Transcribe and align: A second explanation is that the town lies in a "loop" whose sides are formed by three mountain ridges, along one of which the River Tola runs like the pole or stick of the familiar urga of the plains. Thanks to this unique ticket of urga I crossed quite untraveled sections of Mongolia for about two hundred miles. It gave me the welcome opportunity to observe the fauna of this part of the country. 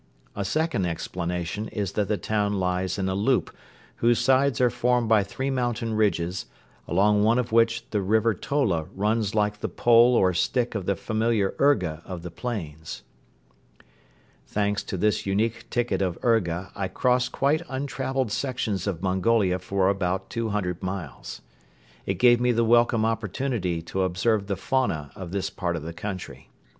A 0.35 0.43
second 0.43 0.87
explanation 0.87 1.67
is 1.67 1.91
that 1.91 2.07
the 2.07 2.17
town 2.17 2.53
lies 2.53 2.97
in 2.97 3.07
a 3.07 3.13
"loop" 3.13 3.55
whose 3.97 4.17
sides 4.17 4.59
are 4.59 4.71
formed 4.71 5.07
by 5.07 5.21
three 5.21 5.51
mountain 5.51 5.93
ridges, 5.93 6.47
along 6.87 7.21
one 7.23 7.37
of 7.37 7.51
which 7.51 7.87
the 7.91 8.01
River 8.01 8.33
Tola 8.33 8.85
runs 8.95 9.35
like 9.35 9.59
the 9.59 9.69
pole 9.69 10.15
or 10.15 10.33
stick 10.33 10.73
of 10.73 10.87
the 10.87 10.95
familiar 10.95 11.53
urga 11.59 12.01
of 12.03 12.23
the 12.23 12.31
plains. 12.31 13.03
Thanks 14.47 14.81
to 14.85 14.97
this 14.97 15.27
unique 15.27 15.69
ticket 15.69 16.01
of 16.01 16.17
urga 16.23 16.71
I 16.75 16.87
crossed 16.87 17.31
quite 17.31 17.61
untraveled 17.69 18.31
sections 18.31 18.87
of 18.87 19.03
Mongolia 19.03 19.59
for 19.59 19.87
about 19.87 20.31
two 20.31 20.49
hundred 20.49 20.81
miles. 20.81 21.41
It 22.07 22.15
gave 22.15 22.41
me 22.41 22.51
the 22.51 22.65
welcome 22.65 23.05
opportunity 23.05 23.83
to 23.83 24.01
observe 24.01 24.47
the 24.47 24.57
fauna 24.57 25.11
of 25.15 25.29
this 25.29 25.51
part 25.51 25.75
of 25.75 25.83
the 25.83 25.93
country. 25.93 26.49